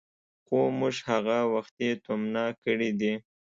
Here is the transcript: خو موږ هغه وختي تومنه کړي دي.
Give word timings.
خو 0.45 0.57
موږ 0.79 0.95
هغه 1.09 1.37
وختي 1.53 1.89
تومنه 2.05 2.45
کړي 2.63 2.91
دي. 2.99 3.13